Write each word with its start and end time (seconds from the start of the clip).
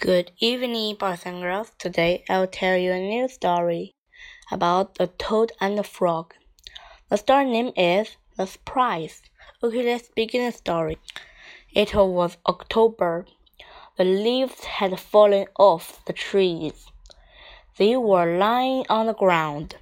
Good 0.00 0.30
evening, 0.38 0.96
boys 0.98 1.26
and 1.26 1.42
girls. 1.42 1.72
Today 1.76 2.24
I 2.26 2.38
will 2.38 2.46
tell 2.46 2.74
you 2.74 2.90
a 2.90 2.98
new 2.98 3.28
story 3.28 3.96
about 4.50 4.96
a 4.98 5.08
toad 5.08 5.52
and 5.60 5.78
a 5.78 5.82
frog. 5.82 6.32
The 7.10 7.18
story 7.18 7.44
name 7.44 7.72
is 7.76 8.16
The 8.38 8.46
Surprise. 8.46 9.20
Okay, 9.62 9.82
let's 9.82 10.08
begin 10.08 10.46
the 10.46 10.56
story. 10.56 10.96
It 11.74 11.92
was 11.94 12.38
October. 12.46 13.26
The 13.98 14.04
leaves 14.04 14.64
had 14.64 14.98
fallen 14.98 15.48
off 15.58 16.02
the 16.06 16.14
trees. 16.14 16.86
They 17.76 17.94
were 17.94 18.38
lying 18.38 18.86
on 18.88 19.04
the 19.04 19.12
ground. 19.12 19.76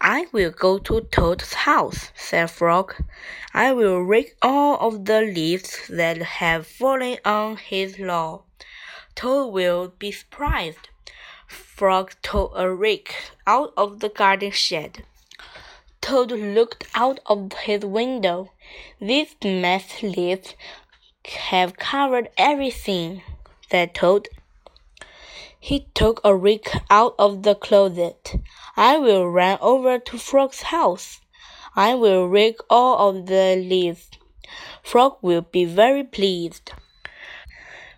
I 0.00 0.26
will 0.32 0.50
go 0.50 0.78
to 0.78 1.00
Toad's 1.00 1.54
house, 1.54 2.10
said 2.16 2.50
Frog. 2.50 2.96
I 3.54 3.72
will 3.72 4.00
rake 4.00 4.34
all 4.42 4.78
of 4.80 5.04
the 5.04 5.20
leaves 5.20 5.86
that 5.88 6.16
have 6.42 6.66
fallen 6.66 7.18
on 7.24 7.58
his 7.58 8.00
lawn. 8.00 8.40
Toad 9.14 9.52
will 9.52 9.88
be 9.98 10.10
surprised. 10.10 10.88
Frog 11.46 12.14
took 12.22 12.52
a 12.54 12.72
rake 12.72 13.14
out 13.46 13.72
of 13.76 14.00
the 14.00 14.08
garden 14.08 14.50
shed. 14.50 15.04
Toad 16.00 16.32
looked 16.32 16.86
out 16.94 17.20
of 17.26 17.52
his 17.52 17.84
window. 17.84 18.50
These 19.00 19.36
mess 19.44 20.02
leaves 20.02 20.54
have 21.26 21.76
covered 21.76 22.28
everything, 22.36 23.22
said 23.70 23.94
Toad. 23.94 24.28
He 25.58 25.86
took 25.94 26.20
a 26.24 26.34
rake 26.34 26.70
out 26.90 27.14
of 27.18 27.44
the 27.44 27.54
closet. 27.54 28.34
I 28.76 28.98
will 28.98 29.28
run 29.28 29.58
over 29.60 29.98
to 29.98 30.18
Frog's 30.18 30.62
house. 30.62 31.20
I 31.76 31.94
will 31.94 32.26
rake 32.26 32.58
all 32.68 33.08
of 33.08 33.26
the 33.26 33.56
leaves. 33.56 34.10
Frog 34.82 35.18
will 35.22 35.42
be 35.42 35.64
very 35.64 36.02
pleased. 36.02 36.72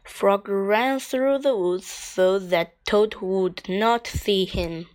Frog 0.04 0.48
ran 0.48 1.00
through 1.00 1.38
the 1.38 1.56
woods 1.56 1.86
so 1.86 2.38
that 2.38 2.84
Toad 2.84 3.16
would 3.22 3.68
not 3.68 4.06
see 4.06 4.44
him. 4.44 4.86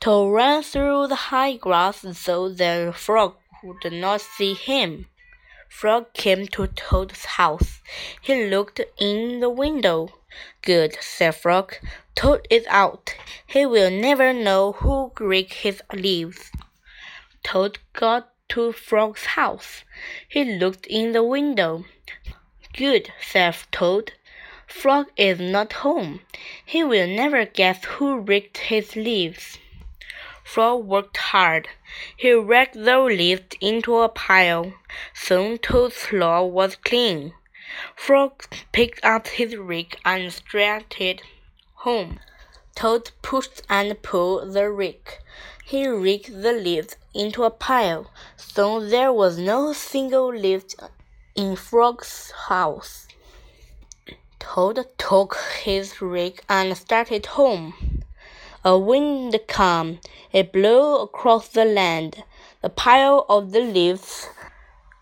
Toad 0.00 0.34
ran 0.34 0.62
through 0.62 1.06
the 1.06 1.30
high 1.30 1.56
grass 1.56 2.04
so 2.18 2.48
that 2.48 2.94
Frog 2.96 3.36
would 3.62 3.92
not 3.92 4.20
see 4.20 4.54
him. 4.54 5.06
Frog 5.68 6.12
came 6.12 6.46
to 6.48 6.66
Toad's 6.66 7.24
house. 7.24 7.80
He 8.20 8.48
looked 8.48 8.80
in 8.98 9.40
the 9.40 9.50
window. 9.50 10.08
Good, 10.62 10.96
said 11.00 11.34
Frog. 11.34 11.74
Toad 12.14 12.46
is 12.50 12.66
out. 12.68 13.14
He 13.46 13.64
will 13.64 13.90
never 13.90 14.32
know 14.32 14.72
who 14.72 15.12
raked 15.18 15.54
his 15.54 15.82
leaves. 15.92 16.50
Toad 17.42 17.78
got 17.92 18.32
to 18.50 18.72
Frog's 18.72 19.24
house. 19.24 19.84
He 20.28 20.44
looked 20.44 20.86
in 20.86 21.12
the 21.12 21.22
window. 21.22 21.84
Good, 22.76 23.10
said 23.22 23.56
Toad. 23.72 24.12
Frog 24.66 25.06
is 25.16 25.40
not 25.40 25.72
home. 25.72 26.20
He 26.62 26.84
will 26.84 27.06
never 27.06 27.46
guess 27.46 27.82
who 27.84 28.18
raked 28.18 28.58
his 28.58 28.94
leaves. 28.94 29.56
Frog 30.44 30.84
worked 30.84 31.16
hard. 31.16 31.68
He 32.18 32.32
raked 32.32 32.74
the 32.74 32.98
leaves 32.98 33.56
into 33.62 33.96
a 33.96 34.10
pile. 34.10 34.74
Soon 35.14 35.56
Toad's 35.56 35.96
floor 35.96 36.50
was 36.50 36.76
clean. 36.76 37.32
Frog 37.94 38.44
picked 38.72 39.02
up 39.02 39.26
his 39.28 39.56
rake 39.56 39.98
and 40.04 40.30
started 40.30 41.22
home. 41.76 42.20
Toad 42.74 43.10
pushed 43.22 43.62
and 43.70 44.02
pulled 44.02 44.52
the 44.52 44.70
rake. 44.70 45.20
He 45.64 45.88
raked 45.88 46.42
the 46.42 46.52
leaves 46.52 46.96
into 47.14 47.44
a 47.44 47.50
pile. 47.50 48.10
Soon 48.36 48.90
there 48.90 49.14
was 49.14 49.38
no 49.38 49.72
single 49.72 50.28
leaf 50.28 50.64
in 51.36 51.54
Frog's 51.54 52.32
house. 52.48 53.06
Toad 54.38 54.86
took 54.98 55.36
his 55.62 56.00
rake 56.00 56.42
and 56.48 56.76
started 56.76 57.26
home. 57.26 58.02
A 58.64 58.78
wind 58.78 59.38
came. 59.46 60.00
It 60.32 60.52
blew 60.52 60.96
across 60.96 61.48
the 61.48 61.64
land. 61.64 62.24
The 62.62 62.70
pile 62.70 63.26
of 63.28 63.52
the 63.52 63.60
leaves 63.60 64.28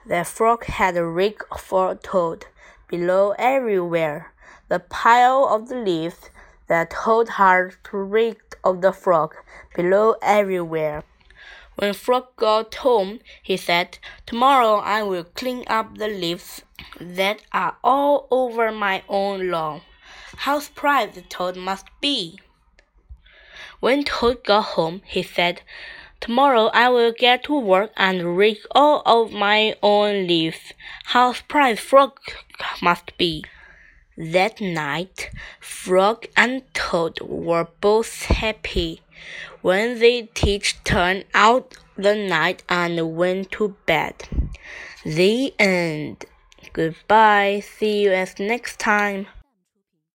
the 0.06 0.22
frog 0.22 0.64
had 0.64 0.96
raked 0.96 1.58
for 1.58 1.94
Toad 1.94 2.44
below 2.88 3.34
everywhere. 3.38 4.32
The 4.68 4.80
pile 4.80 5.46
of 5.46 5.68
the 5.68 5.76
leaves 5.76 6.28
that 6.66 6.90
Toad 6.90 7.30
had 7.30 7.74
raked 7.90 8.56
of 8.62 8.82
the 8.82 8.92
frog 8.92 9.34
below 9.74 10.16
everywhere. 10.20 11.04
When 11.76 11.92
Frog 11.92 12.36
got 12.36 12.74
home, 12.76 13.20
he 13.42 13.56
said, 13.56 13.98
Tomorrow 14.26 14.76
I 14.76 15.02
will 15.02 15.24
clean 15.24 15.64
up 15.66 15.98
the 15.98 16.08
leaves 16.08 16.62
that 17.00 17.42
are 17.52 17.76
all 17.82 18.28
over 18.30 18.70
my 18.70 19.02
own 19.08 19.50
lawn. 19.50 19.82
How 20.36 20.60
surprised 20.60 21.28
Toad 21.30 21.56
must 21.56 21.86
be! 22.00 22.38
When 23.80 24.04
Toad 24.04 24.44
got 24.44 24.62
home, 24.76 25.02
he 25.04 25.22
said, 25.22 25.62
Tomorrow 26.20 26.70
I 26.72 26.88
will 26.90 27.12
get 27.12 27.44
to 27.44 27.58
work 27.58 27.92
and 27.96 28.36
rake 28.36 28.64
all 28.70 29.02
of 29.04 29.32
my 29.32 29.74
own 29.82 30.26
leaves. 30.26 30.72
How 31.06 31.32
surprised 31.32 31.80
Frog 31.80 32.18
must 32.80 33.16
be! 33.18 33.44
That 34.16 34.60
night, 34.60 35.30
Frog 35.58 36.26
and 36.36 36.62
Toad 36.72 37.18
were 37.20 37.66
both 37.80 38.26
happy 38.26 39.02
when 39.62 39.98
they 39.98 40.28
each 40.44 40.82
turned 40.84 41.24
out 41.34 41.74
the 41.96 42.14
night 42.14 42.62
and 42.68 43.16
went 43.16 43.50
to 43.52 43.76
bed. 43.86 44.28
The 45.04 45.54
end. 45.58 46.26
Goodbye. 46.72 47.60
See 47.60 48.02
you 48.02 48.12
as 48.12 48.38
next 48.38 48.78
time. 48.78 49.26